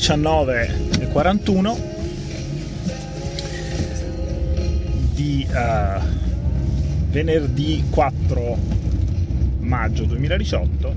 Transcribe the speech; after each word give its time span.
19.41 0.00 1.76
di 5.12 5.46
uh, 5.46 6.00
venerdì 7.10 7.84
4 7.90 8.58
maggio 9.58 10.04
2018 10.06 10.94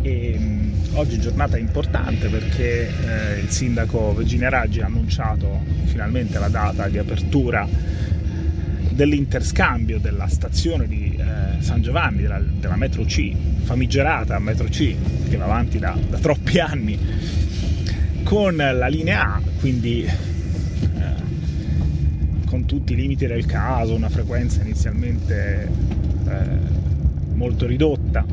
e 0.00 0.34
um, 0.38 0.72
oggi 0.94 1.20
giornata 1.20 1.58
importante 1.58 2.28
perché 2.28 2.88
eh, 2.88 3.40
il 3.40 3.50
sindaco 3.50 4.14
Virginia 4.14 4.48
Raggi 4.48 4.80
ha 4.80 4.86
annunciato 4.86 5.60
finalmente 5.84 6.38
la 6.38 6.48
data 6.48 6.88
di 6.88 6.96
apertura 6.96 7.68
dell'interscambio 8.92 9.98
della 9.98 10.28
stazione 10.28 10.86
di 10.86 11.16
eh, 11.16 11.62
San 11.62 11.82
Giovanni, 11.82 12.22
della, 12.22 12.40
della, 12.40 12.76
metro 12.76 13.04
C, 13.04 13.32
famigerata 13.62 14.38
metro 14.38 14.68
C, 14.68 14.94
che 15.28 15.36
va 15.36 15.44
avanti 15.44 15.78
da, 15.78 15.96
da 16.08 16.18
troppi 16.18 16.58
anni, 16.58 16.98
con 18.22 18.56
la 18.56 18.86
linea 18.86 19.34
A, 19.34 19.40
quindi 19.60 20.04
eh, 20.04 20.10
con 22.46 22.64
tutti 22.66 22.92
i 22.92 22.96
limiti 22.96 23.26
del 23.26 23.46
caso, 23.46 23.94
una 23.94 24.08
frequenza 24.08 24.62
inizialmente 24.62 25.68
eh, 26.28 26.44
molto 27.34 27.66
ridotta, 27.66 28.24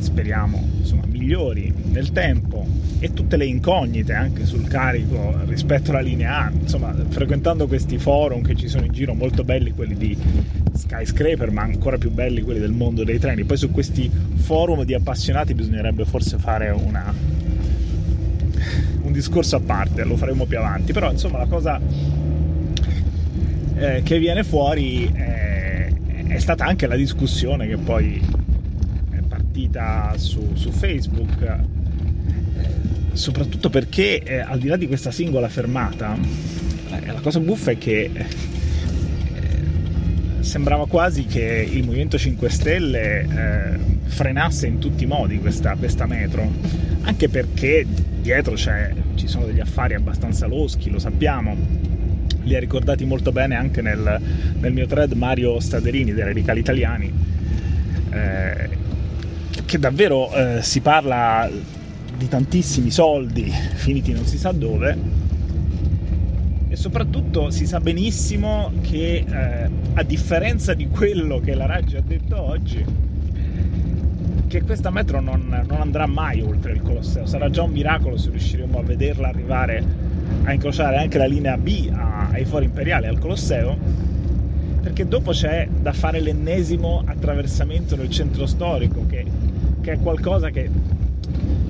speriamo 0.00 0.62
insomma, 0.78 1.02
migliori 1.06 1.72
nel 1.90 2.12
tempo 2.12 2.66
e 3.00 3.12
tutte 3.12 3.36
le 3.36 3.44
incognite 3.44 4.12
anche 4.12 4.44
sul 4.44 4.66
carico 4.66 5.36
rispetto 5.46 5.90
alla 5.90 6.00
linea 6.00 6.46
A. 6.46 6.50
Insomma, 6.50 6.94
frequentando 7.08 7.66
questi 7.66 7.98
forum 7.98 8.42
che 8.42 8.54
ci 8.56 8.68
sono 8.68 8.84
in 8.84 8.92
giro, 8.92 9.14
molto 9.14 9.44
belli 9.44 9.72
quelli 9.72 9.96
di 9.96 10.16
skyscraper, 10.72 11.50
ma 11.50 11.62
ancora 11.62 11.96
più 11.98 12.10
belli 12.10 12.42
quelli 12.42 12.60
del 12.60 12.72
mondo 12.72 13.04
dei 13.04 13.18
treni. 13.18 13.44
Poi 13.44 13.56
su 13.56 13.70
questi 13.70 14.10
forum 14.36 14.84
di 14.84 14.94
appassionati 14.94 15.54
bisognerebbe 15.54 16.04
forse 16.04 16.38
fare 16.38 16.70
una, 16.70 17.14
un 19.02 19.12
discorso 19.12 19.56
a 19.56 19.60
parte, 19.60 20.04
lo 20.04 20.16
faremo 20.16 20.44
più 20.46 20.58
avanti. 20.58 20.92
Però 20.92 21.10
insomma 21.10 21.38
la 21.38 21.46
cosa 21.46 21.80
eh, 23.76 24.02
che 24.02 24.18
viene 24.18 24.42
fuori 24.42 25.08
è, 25.12 25.88
è 26.26 26.38
stata 26.38 26.64
anche 26.64 26.88
la 26.88 26.96
discussione 26.96 27.68
che 27.68 27.76
poi 27.76 28.20
partita 29.58 30.14
su, 30.16 30.52
su 30.54 30.70
Facebook, 30.70 31.42
eh, 31.42 31.58
soprattutto 33.12 33.70
perché 33.70 34.22
eh, 34.22 34.38
al 34.38 34.60
di 34.60 34.68
là 34.68 34.76
di 34.76 34.86
questa 34.86 35.10
singola 35.10 35.48
fermata, 35.48 36.16
eh, 36.90 37.06
la 37.06 37.20
cosa 37.20 37.40
buffa 37.40 37.72
è 37.72 37.78
che 37.78 38.10
eh, 38.12 38.26
sembrava 40.40 40.86
quasi 40.86 41.24
che 41.24 41.68
il 41.68 41.84
Movimento 41.84 42.16
5 42.16 42.48
Stelle 42.48 43.20
eh, 43.20 43.78
frenasse 44.04 44.68
in 44.68 44.78
tutti 44.78 45.02
i 45.02 45.06
modi 45.06 45.40
questa, 45.40 45.74
questa 45.74 46.06
metro, 46.06 46.48
anche 47.02 47.28
perché 47.28 47.84
dietro 48.20 48.56
ci 48.56 49.26
sono 49.26 49.46
degli 49.46 49.60
affari 49.60 49.94
abbastanza 49.94 50.46
loschi, 50.46 50.88
lo 50.88 51.00
sappiamo, 51.00 51.56
li 52.42 52.54
ha 52.54 52.60
ricordati 52.60 53.04
molto 53.04 53.32
bene 53.32 53.56
anche 53.56 53.82
nel, 53.82 54.20
nel 54.60 54.72
mio 54.72 54.86
thread 54.86 55.12
Mario 55.12 55.58
Staderini 55.58 56.12
dei 56.12 56.24
Radicali 56.24 56.60
Italiani. 56.60 57.12
Eh, 58.10 58.86
che 59.68 59.78
davvero 59.78 60.32
eh, 60.32 60.62
si 60.62 60.80
parla 60.80 61.46
di 62.16 62.26
tantissimi 62.26 62.90
soldi 62.90 63.52
finiti 63.74 64.12
non 64.12 64.24
si 64.24 64.38
sa 64.38 64.50
dove 64.50 64.96
e 66.70 66.74
soprattutto 66.74 67.50
si 67.50 67.66
sa 67.66 67.78
benissimo 67.78 68.72
che 68.80 69.26
eh, 69.28 69.70
a 69.92 70.02
differenza 70.04 70.72
di 70.72 70.88
quello 70.88 71.38
che 71.40 71.54
la 71.54 71.66
Raggi 71.66 71.96
ha 71.96 72.00
detto 72.00 72.40
oggi 72.40 72.82
che 74.46 74.62
questa 74.62 74.88
metro 74.88 75.20
non, 75.20 75.46
non, 75.68 75.80
andrà 75.82 76.06
mai 76.06 76.40
oltre 76.40 76.72
il 76.72 76.80
Colosseo. 76.80 77.26
Sarà 77.26 77.50
già 77.50 77.62
un 77.62 77.72
miracolo 77.72 78.16
se 78.16 78.30
riusciremo 78.30 78.78
a 78.78 78.82
vederla 78.82 79.28
arrivare 79.28 79.84
a 80.44 80.52
incrociare 80.54 80.96
anche 80.96 81.18
la 81.18 81.26
linea 81.26 81.58
B 81.58 81.90
a, 81.92 82.28
ai 82.30 82.46
fori 82.46 82.64
imperiali 82.64 83.06
al 83.06 83.18
Colosseo 83.18 83.76
perché 84.80 85.06
dopo 85.06 85.32
c'è 85.32 85.68
da 85.70 85.92
fare 85.92 86.18
l'ennesimo 86.20 87.02
attraversamento 87.04 87.94
del 87.94 88.08
centro 88.08 88.46
storico 88.46 89.04
che 89.88 89.94
è 89.94 89.98
qualcosa 90.00 90.50
che 90.50 90.68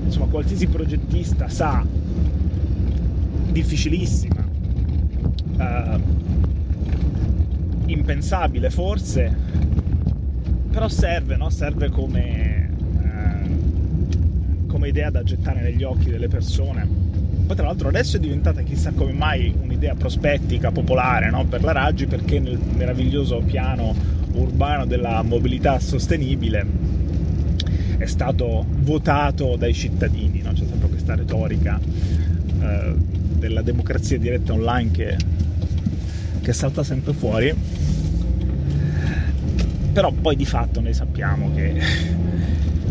insomma 0.05 0.27
qualsiasi 0.27 0.67
progettista 0.67 1.49
sa 1.49 1.87
difficilissima 3.53 4.45
uh, 5.57 6.01
impensabile 7.87 8.71
forse 8.71 9.37
però 10.69 10.89
serve 10.89 11.37
no? 11.37 11.49
serve 11.51 11.91
come 11.91 12.71
uh, 13.03 14.67
come 14.67 14.89
idea 14.89 15.11
da 15.11 15.23
gettare 15.23 15.63
negli 15.63 15.85
occhi 15.85 16.11
delle 16.11 16.27
persone 16.27 16.89
poi 17.47 17.55
tra 17.55 17.67
l'altro 17.67 17.87
adesso 17.87 18.17
è 18.17 18.21
diventata 18.21 18.63
chissà 18.63 18.91
come 18.91 19.13
mai 19.13 19.55
un'idea 19.63 19.95
prospettica 19.95 20.73
popolare 20.73 21.31
no? 21.31 21.45
per 21.45 21.63
la 21.63 21.71
Raggi 21.71 22.07
perché 22.07 22.41
nel 22.41 22.59
meraviglioso 22.59 23.43
piano 23.47 23.95
urbano 24.33 24.87
della 24.87 25.23
mobilità 25.23 25.79
sostenibile 25.79 26.98
è 27.99 28.07
stato 28.07 28.65
votato 28.69 29.57
dai 29.57 29.75
cittadini, 29.75 30.41
no? 30.41 30.53
c'è 30.53 30.65
sempre 30.65 30.89
questa 30.89 31.15
retorica 31.17 31.79
eh, 32.61 32.95
della 33.39 33.63
democrazia 33.63 34.19
diretta 34.19 34.53
online 34.53 34.91
che, 34.93 35.17
che 36.41 36.53
salta 36.53 36.83
sempre 36.85 37.13
fuori, 37.13 37.55
però 39.93 40.13
poi 40.13 40.37
di 40.37 40.45
fatto 40.45 40.81
noi 40.81 40.95
sappiamo 40.95 41.53
che, 41.55 41.75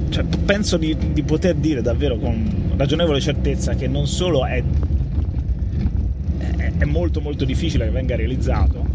cioè, 0.09 0.25
penso 0.45 0.75
di, 0.75 0.95
di 1.13 1.24
poter 1.24 1.56
dire 1.56 1.81
davvero 1.81 2.18
con 2.18 2.74
ragionevole 2.75 3.22
certezza 3.22 3.75
che 3.75 3.88
non 3.88 4.07
solo 4.07 4.45
è, 4.45 4.62
è, 6.78 6.85
molto 6.85 7.22
molto 7.22 7.45
difficile 7.45 7.85
che 7.85 7.91
venga 7.91 8.16
realizzato, 8.16 8.85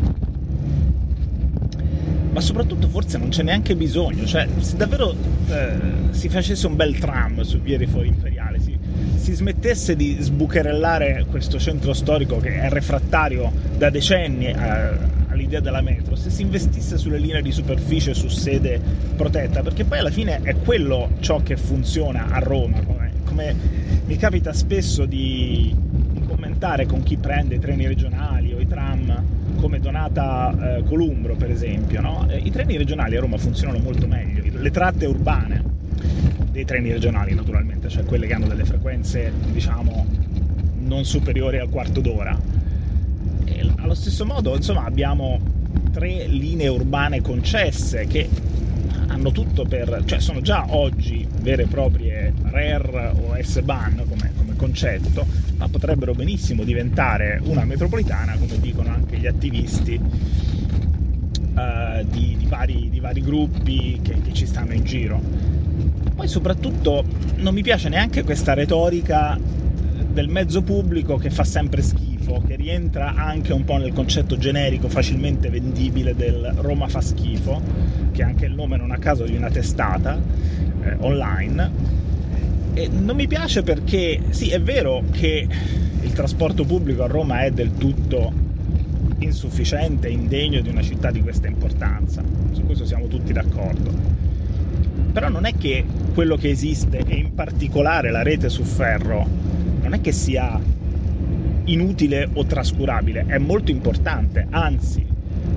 ma 2.32 2.41
soprattutto 2.41 2.88
forse 2.88 3.19
non 3.19 3.28
c'è 3.28 3.43
neanche 3.43 3.76
bisogno, 3.76 4.25
cioè 4.25 4.48
se 4.59 4.76
davvero 4.76 5.15
eh, 5.48 5.76
si 6.10 6.31
facesse 6.31 6.66
un 6.66 6.76
bel 6.76 6.98
tram 6.98 7.43
su 7.43 7.60
via 7.60 7.76
Rifuori 7.76 8.09
Imperiale, 8.09 8.59
si, 8.59 8.76
si 9.16 9.34
smettesse 9.34 9.94
di 9.97 10.16
sbucherellare 10.19 11.26
questo 11.28 11.59
centro 11.59 11.93
storico 11.93 12.38
che 12.38 12.60
è 12.60 12.70
refrattario 12.70 13.53
da 13.76 13.91
decenni 13.91 14.47
eh, 14.47 14.54
all'idea 15.28 15.60
della 15.60 15.82
metro, 15.82 16.16
se 16.16 16.31
si 16.31 16.41
investisse 16.41 16.97
sulle 16.97 17.19
linee 17.19 17.43
di 17.43 17.53
superficie 17.53 18.15
su 18.15 18.28
sede 18.28 18.81
protetta, 19.14 19.62
perché 19.62 19.84
poi 19.84 19.99
alla 19.99 20.10
fine 20.10 20.41
è 20.43 20.56
quello 20.56 21.10
ciò 21.20 21.43
che 21.43 21.59
funziona 21.59 22.28
a 22.31 22.38
Roma, 22.38 22.81
come, 22.82 23.12
come 23.25 23.56
mi 24.06 24.16
capita 24.16 24.54
spesso 24.54 25.04
di, 25.04 25.75
di 26.12 26.22
commentare 26.26 26.87
con 26.87 27.03
chi 27.03 27.19
prende 27.19 27.56
i 27.56 27.59
treni 27.59 27.87
regionali 27.87 28.54
o 28.54 28.60
i 28.60 28.66
tram 28.66 28.91
come 29.62 29.78
Donata 29.78 30.78
eh, 30.78 30.83
Columbro 30.83 31.37
per 31.37 31.49
esempio, 31.49 32.00
no? 32.00 32.27
Eh, 32.28 32.39
i 32.39 32.50
treni 32.50 32.77
regionali 32.77 33.17
a 33.17 33.21
Roma 33.21 33.39
funzionano 33.39 33.78
molto 33.78 34.09
meglio, 34.09 34.43
le 34.59 34.71
tratte 34.73 35.06
urbane 35.06 35.62
dei 36.50 36.65
treni 36.65 36.91
regionali 36.91 37.33
naturalmente, 37.33 37.89
cioè 37.89 38.03
quelle 38.03 38.27
che 38.27 38.34
hanno 38.34 38.49
delle 38.49 38.65
frequenze 38.65 39.32
diciamo 39.53 40.05
non 40.81 41.05
superiori 41.05 41.59
al 41.59 41.69
quarto 41.69 42.00
d'ora. 42.00 42.37
E 43.44 43.70
allo 43.76 43.94
stesso 43.94 44.26
modo 44.26 44.56
insomma 44.56 44.85
abbiamo 44.85 45.38
tre 45.93 46.26
linee 46.26 46.67
urbane 46.67 47.20
concesse 47.23 48.06
che 48.08 48.29
hanno 49.06 49.31
tutto 49.31 49.65
per, 49.65 50.03
cioè 50.06 50.19
sono 50.19 50.41
già 50.41 50.65
oggi 50.75 51.25
vere 51.41 51.62
e 51.62 51.67
proprie 51.67 52.32
RER 52.50 53.15
o 53.17 53.41
S-Bahn 53.41 54.05
come, 54.08 54.32
come 54.37 54.42
concetto, 54.62 55.26
ma 55.56 55.69
potrebbero 55.69 56.14
benissimo 56.14 56.62
diventare 56.62 57.41
una 57.43 57.64
metropolitana, 57.64 58.37
come 58.38 58.61
dicono 58.61 58.91
anche 58.91 59.19
gli 59.19 59.26
attivisti 59.26 59.99
uh, 59.99 62.05
di, 62.09 62.37
di, 62.38 62.47
vari, 62.47 62.88
di, 62.88 63.00
vari, 63.00 63.23
gruppi 63.23 63.99
che, 64.00 64.20
che 64.23 64.32
ci 64.32 64.47
stanno 64.47 64.73
in 64.73 64.85
giro. 64.85 65.20
Poi 66.14 66.29
soprattutto 66.29 67.05
non 67.38 67.55
mi 67.55 67.62
piace 67.62 67.88
neanche 67.88 68.23
questa 68.23 68.55
retorica 68.55 69.37
del 70.12 70.29
mezzo 70.29 70.62
pubblico 70.62 71.17
che 71.17 71.31
fa 71.31 71.43
sempre 71.43 71.82
schifo, 71.82 72.41
che 72.47 72.55
rientra 72.55 73.15
anche 73.17 73.53
un 73.53 73.65
po' 73.65 73.79
nel 73.79 73.93
concetto 73.93 74.38
generico 74.38 74.88
facilmente 74.88 75.50
vendibile 75.50 76.15
del 76.15 76.55
Roma 76.58 76.87
fa 76.87 77.00
schifo, 77.00 77.61
che 78.12 78.23
è 78.23 78.25
anche 78.25 78.47
il 78.47 78.55
nome 78.55 78.76
non 78.76 78.93
a 78.93 78.99
caso 78.99 79.25
di 79.25 79.35
una 79.35 79.50
testata 79.50 80.17
eh, 80.82 80.97
online 81.00 82.03
e 82.74 82.88
non 82.88 83.16
mi 83.16 83.26
piace 83.26 83.62
perché 83.62 84.20
sì, 84.30 84.50
è 84.50 84.60
vero 84.60 85.02
che 85.10 85.46
il 86.00 86.12
trasporto 86.12 86.64
pubblico 86.64 87.02
a 87.02 87.06
Roma 87.06 87.42
è 87.42 87.50
del 87.50 87.74
tutto 87.74 88.32
insufficiente 89.19 90.08
e 90.08 90.12
indegno 90.12 90.60
di 90.60 90.69
una 90.69 90.82
città 90.82 91.10
di 91.10 91.20
questa 91.20 91.46
importanza, 91.46 92.22
su 92.52 92.64
questo 92.64 92.84
siamo 92.84 93.06
tutti 93.06 93.32
d'accordo. 93.32 93.90
Però 95.12 95.28
non 95.28 95.44
è 95.44 95.54
che 95.56 95.84
quello 96.14 96.36
che 96.36 96.48
esiste, 96.48 97.04
e 97.06 97.14
in 97.14 97.34
particolare 97.34 98.10
la 98.10 98.22
rete 98.22 98.48
su 98.48 98.62
ferro, 98.62 99.26
non 99.82 99.92
è 99.92 100.00
che 100.00 100.12
sia 100.12 100.58
inutile 101.64 102.28
o 102.32 102.44
trascurabile, 102.44 103.26
è 103.26 103.38
molto 103.38 103.70
importante, 103.70 104.46
anzi, 104.50 105.04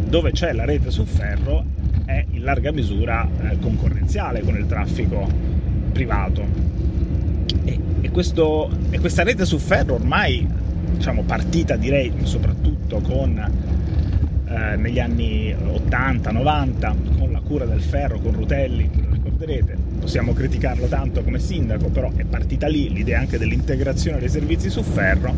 dove 0.07 0.31
c'è 0.31 0.51
la 0.51 0.65
rete 0.65 0.91
su 0.91 1.05
ferro 1.05 1.73
è 2.05 2.23
in 2.31 2.43
larga 2.43 2.71
misura 2.71 3.27
eh, 3.41 3.57
concorrenziale 3.59 4.41
con 4.41 4.55
il 4.55 4.67
traffico 4.67 5.27
privato 5.91 6.74
E, 7.63 7.79
e, 8.01 8.11
questo, 8.11 8.69
e 8.89 8.99
questa 8.99 9.23
rete 9.23 9.45
su 9.45 9.57
ferro 9.57 9.95
ormai, 9.95 10.47
diciamo, 10.95 11.23
partita 11.23 11.75
direi 11.75 12.11
soprattutto 12.23 12.99
con 13.01 13.37
eh, 14.47 14.75
negli 14.75 14.99
anni 14.99 15.53
80-90 15.53 17.17
con 17.17 17.31
la 17.31 17.39
cura 17.39 17.65
del 17.65 17.81
ferro, 17.81 18.19
con 18.19 18.33
Rutelli, 18.33 18.89
lo 18.93 19.13
ricorderete, 19.13 19.75
possiamo 19.99 20.33
criticarlo 20.33 20.87
tanto 20.87 21.23
come 21.23 21.39
sindaco, 21.39 21.89
però 21.89 22.11
è 22.15 22.23
partita 22.23 22.67
lì 22.67 22.91
l'idea 22.91 23.19
anche 23.19 23.37
dell'integrazione 23.37 24.19
dei 24.19 24.29
servizi 24.29 24.69
su 24.69 24.81
ferro, 24.83 25.33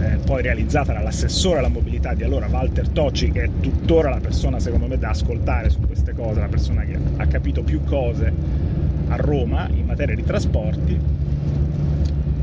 eh, 0.00 0.18
poi 0.24 0.42
realizzata 0.42 0.92
dall'assessore 0.92 1.60
alla 1.60 1.68
mobilità 1.68 2.14
di 2.14 2.24
allora 2.24 2.46
Walter 2.46 2.88
Tocci, 2.88 3.30
che 3.30 3.44
è 3.44 3.50
tuttora 3.60 4.10
la 4.10 4.20
persona 4.20 4.58
secondo 4.58 4.86
me 4.86 4.98
da 4.98 5.10
ascoltare 5.10 5.70
su 5.70 5.80
queste 5.80 6.12
cose, 6.12 6.40
la 6.40 6.48
persona 6.48 6.82
che 6.82 6.98
ha 7.16 7.26
capito 7.26 7.62
più 7.62 7.82
cose 7.84 8.32
a 9.08 9.16
Roma 9.16 9.68
in 9.68 9.86
materia 9.86 10.14
di 10.14 10.24
trasporti 10.24 10.98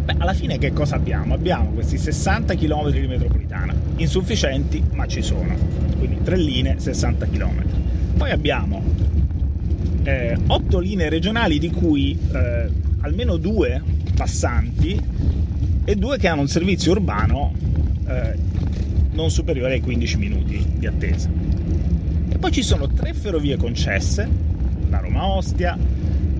Beh, 0.04 0.16
alla 0.18 0.34
fine 0.34 0.58
che 0.58 0.74
cosa 0.74 0.96
abbiamo? 0.96 1.36
Abbiamo 1.36 1.70
questi 1.72 1.98
60 1.98 2.56
km 2.56 2.90
di 2.90 3.06
metropolitana, 3.06 3.74
insufficienti 3.98 4.84
ma 4.94 5.06
ci 5.06 5.22
sono, 5.22 5.56
quindi 5.98 6.22
tre 6.24 6.38
linee, 6.38 6.80
60 6.80 7.28
km. 7.28 7.64
Poi 8.18 8.32
abbiamo 8.32 8.84
eh, 10.04 10.38
8 10.48 10.80
linee 10.80 11.10
regionali 11.10 11.60
di 11.60 11.70
cui 11.70 12.18
eh, 12.34 12.70
almeno 13.02 13.38
due 13.38 13.82
passanti 14.16 15.00
e 15.84 15.96
due 15.96 16.18
che 16.18 16.28
hanno 16.28 16.42
un 16.42 16.48
servizio 16.48 16.92
urbano 16.92 17.54
eh, 18.08 18.36
non 19.12 19.30
superiore 19.30 19.74
ai 19.74 19.82
15 19.82 20.18
minuti 20.18 20.66
di 20.78 20.88
attesa. 20.88 21.30
E 22.30 22.38
poi 22.40 22.52
ci 22.52 22.64
sono 22.64 22.88
tre 22.88 23.14
ferrovie 23.14 23.58
concesse, 23.58 24.28
la 24.90 25.00
Roma 25.00 25.28
Ostia, 25.28 25.78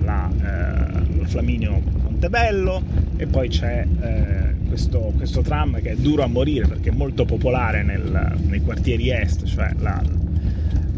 la, 0.04 0.30
eh, 0.30 1.18
la 1.18 1.26
Flaminio 1.26 1.80
Montebello 2.02 2.82
e 3.16 3.26
poi 3.26 3.48
c'è 3.48 3.86
eh, 4.00 4.54
questo, 4.68 5.12
questo, 5.16 5.42
tram 5.42 5.80
che 5.80 5.90
è 5.90 5.96
duro 5.96 6.22
a 6.22 6.26
morire 6.26 6.66
perché 6.66 6.90
è 6.90 6.92
molto 6.92 7.24
popolare 7.24 7.82
nel, 7.82 8.36
nei 8.46 8.60
quartieri 8.60 9.10
est, 9.10 9.44
cioè 9.44 9.70
la, 9.78 10.02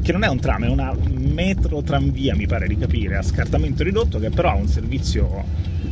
che 0.03 0.13
non 0.13 0.23
è 0.23 0.29
un 0.29 0.39
tram, 0.39 0.65
è 0.65 0.69
una 0.69 0.95
metro 1.09 1.83
tranvia 1.83 2.35
mi 2.35 2.47
pare 2.47 2.69
di 2.69 2.77
capire, 2.77 3.17
a 3.17 3.23
scartamento 3.23 3.83
ridotto 3.83 4.19
che 4.19 4.31
però 4.31 4.51
ha 4.51 4.55
un 4.55 4.69
servizio 4.69 5.45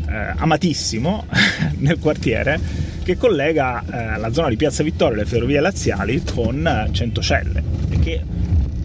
eh, 0.09 0.35
amatissimo 0.37 1.25
nel 1.79 1.99
quartiere 1.99 2.61
che 3.03 3.17
collega 3.17 3.83
eh, 3.83 4.19
la 4.19 4.33
zona 4.33 4.49
di 4.49 4.57
Piazza 4.57 4.83
Vittorio 4.83 5.17
e 5.17 5.19
le 5.21 5.25
ferrovie 5.27 5.61
laziali 5.61 6.23
con 6.33 6.89
Centocelle 6.93 7.63
e 7.91 7.99
che 7.99 8.23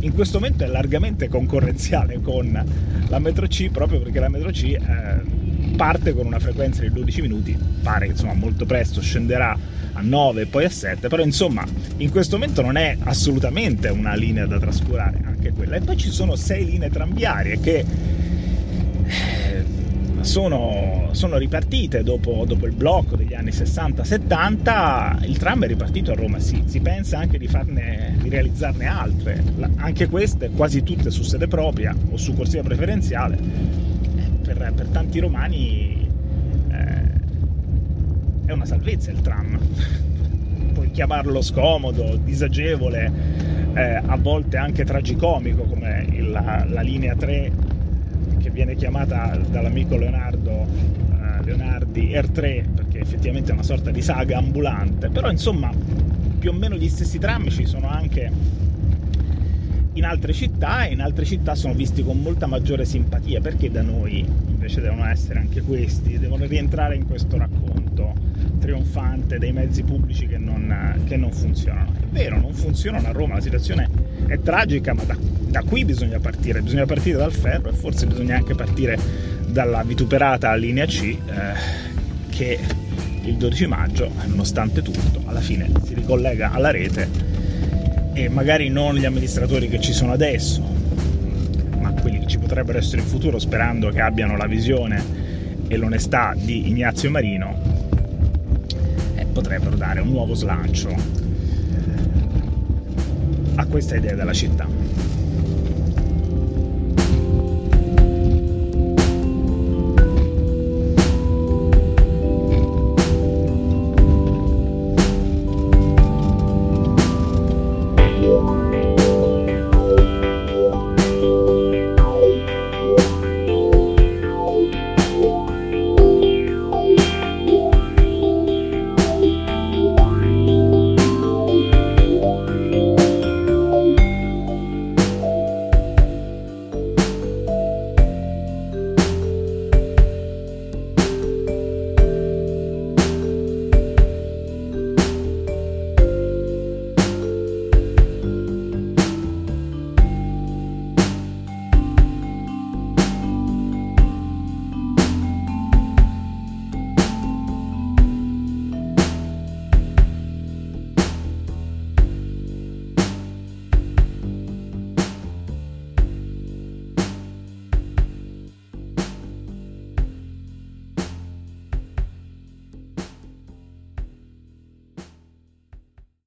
in 0.07 0.13
questo 0.13 0.39
momento 0.39 0.63
è 0.63 0.68
largamente 0.68 1.27
concorrenziale 1.27 2.21
con 2.21 2.63
la 3.09 3.19
metro 3.19 3.45
C 3.45 3.69
proprio 3.69 4.00
perché 4.00 4.21
la 4.21 4.30
metro 4.30 4.51
C 4.51 4.63
eh, 4.63 5.75
parte 5.75 6.13
con 6.13 6.25
una 6.25 6.39
frequenza 6.39 6.81
di 6.81 6.92
12 6.92 7.21
minuti, 7.21 7.57
pare 7.83 8.07
insomma 8.07 8.33
molto 8.33 8.65
presto 8.65 9.01
scenderà 9.01 9.56
a 9.94 10.01
9 10.01 10.44
e 10.44 10.45
poi 10.45 10.63
a 10.63 10.69
7, 10.69 11.09
però 11.09 11.24
insomma 11.24 11.65
in 11.98 12.09
questo 12.09 12.38
momento 12.38 12.62
non 12.62 12.77
è 12.77 12.95
assolutamente 13.04 13.89
una 13.89 14.15
linea 14.15 14.45
da 14.45 14.59
trascurare, 14.59 15.19
anche 15.25 15.51
quella. 15.51 15.75
E 15.75 15.81
poi 15.81 15.98
ci 15.98 16.09
sono 16.09 16.36
6 16.36 16.65
linee 16.65 16.89
tranviarie 16.89 17.59
che 17.59 17.86
sono, 20.28 21.10
sono 21.12 21.38
ripartite 21.38 22.04
dopo, 22.04 22.44
dopo, 22.46 22.68
il 22.68 22.74
blocco 22.74 23.16
degli 23.16 23.34
anni 23.34 23.50
60-70, 23.50 25.28
il 25.28 25.38
tram 25.38 25.64
è 25.64 25.68
ripartito 25.68 26.12
a 26.12 26.16
Roma, 26.16 26.40
sì, 26.40 26.64
si 26.66 26.80
pensa 26.80 27.18
anche 27.18 27.38
di, 27.38 27.48
farne, 27.48 28.16
di 28.22 28.30
realizzarne 28.30 28.86
altre, 28.86 29.44
anche 29.78 30.08
queste 30.08 30.50
quasi 30.52 30.84
tutte 30.84 31.10
su 31.10 31.24
sede 31.24 31.48
propria 31.48 31.96
o 32.12 32.18
su 32.18 32.36
corsia 32.36 32.62
preferenziale 32.62 33.88
per, 34.54 34.72
per 34.74 34.88
tanti 34.88 35.20
romani 35.20 36.08
eh, 36.72 37.02
è 38.46 38.52
una 38.52 38.66
salvezza 38.66 39.12
il 39.12 39.22
tram. 39.22 39.60
Puoi 40.74 40.92
chiamarlo 40.92 41.42
scomodo, 41.42 42.18
disagevole, 42.18 43.12
eh, 43.74 44.02
a 44.06 44.18
volte 44.18 44.58
anche 44.58 44.86
tragicomico 44.86 45.64
come 45.64 46.06
il, 46.12 46.30
la, 46.30 46.66
la, 46.68 46.82
linea 46.82 47.16
3 47.16 47.52
che 47.67 47.67
viene 48.57 48.74
chiamata 48.74 49.38
dall'amico 49.51 49.98
Leonardo 49.98 50.65
eh, 51.12 51.44
Leonardi 51.44 52.09
R3 52.13 52.63
perché 52.74 53.00
effettivamente 53.01 53.51
è 53.51 53.54
una 53.54 53.62
sorta 53.62 53.92
di 53.92 54.01
saga 54.01 54.39
ambulante, 54.39 55.09
però 55.09 55.30
insomma 55.30 55.71
più 56.39 56.50
o 56.50 56.54
meno 56.54 56.75
gli 56.75 56.89
stessi 56.89 57.19
tram 57.19 57.50
ci 57.50 57.68
sono 57.68 57.88
anche 57.88 58.31
in 59.98 60.06
altre 60.06 60.32
città 60.32 60.86
e 60.86 60.94
in 60.94 61.02
altre 61.02 61.26
città 61.26 61.56
sono 61.56 61.74
visti 61.74 62.04
con 62.04 62.22
molta 62.22 62.46
maggiore 62.46 62.86
simpatia 62.86 63.42
perché 63.42 63.72
da 63.72 63.82
noi 63.82 64.24
invece 64.48 64.80
devono 64.80 65.06
essere 65.06 65.40
anche 65.40 65.62
questi, 65.62 66.20
devono 66.20 66.46
rientrare 66.46 66.96
in 66.96 67.08
questo 67.08 67.38
racconto 67.38 68.14
trionfante 68.60 69.40
dei 69.40 69.52
mezzi 69.52 69.84
pubblici 69.84 70.28
che 70.28 70.38
non, 70.38 71.04
che 71.06 71.18
non 71.18 71.32
funzionano. 71.32 71.94
È 71.94 72.06
vero, 72.12 72.40
non 72.40 72.54
funzionano 72.54 73.08
a 73.08 73.12
Roma, 73.12 73.36
la 73.36 73.42
situazione 73.42 73.90
è 74.28 74.40
tragica, 74.40 74.94
ma 74.94 75.04
da, 75.04 75.18
da 75.20 75.64
qui 75.64 75.84
bisogna 75.84 76.20
partire, 76.20 76.62
bisogna 76.62 76.86
partire 76.86 77.18
dal 77.18 77.34
ferro 77.34 77.70
e 77.70 77.74
forse 77.74 78.06
bisogna 78.06 78.36
anche 78.36 78.54
partire 78.54 79.00
dalla 79.48 79.84
vituperata 79.84 80.54
linea 80.56 80.86
C 80.86 81.02
eh, 81.02 81.18
che 82.30 82.60
il 83.24 83.36
12 83.36 83.66
maggio, 83.68 84.12
nonostante 84.28 84.82
tutto, 84.82 85.22
alla 85.26 85.42
fine 85.42 85.70
si 85.84 85.96
ricollega 85.96 86.52
alla 86.52 86.70
rete 86.70 87.27
e 88.18 88.30
magari 88.30 88.69
non 88.69 88.96
gli 88.96 89.06
amministratori 89.06 89.68
che 89.69 89.80
ci 89.80 89.94
sono 89.94 90.12
adesso, 90.12 90.64
ma 91.80 91.92
quelli 91.92 92.18
che 92.18 92.25
ci 92.25 92.40
potrebbero 92.40 92.80
essere 92.80 93.04
in 93.04 93.08
futuro 93.08 93.38
sperando 93.38 93.92
che 93.92 94.02
abbiano 94.02 94.36
la 94.36 94.48
visione 94.48 95.04
e 95.68 95.78
l'onestà 95.78 96.34
di 96.36 96.68
Ignazio 96.68 97.12
Marino, 97.12 97.56
eh, 99.14 99.26
potrebbero 99.26 99.76
dare 99.76 100.00
un 100.00 100.09
nuovo 100.09 100.33
slancio 100.33 100.90
a 103.54 103.66
questa 103.68 103.95
idea 103.95 104.16
della 104.16 104.33
città. 104.33 104.66